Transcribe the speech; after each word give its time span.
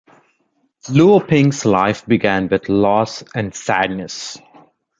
Luo 0.89 1.19
Ping's 1.27 1.63
life 1.63 2.07
began 2.07 2.47
with 2.49 2.67
loss 2.69 3.23
and 3.35 3.53
sadness. 3.53 4.35